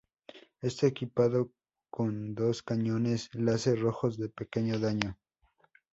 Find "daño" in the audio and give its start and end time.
4.79-5.19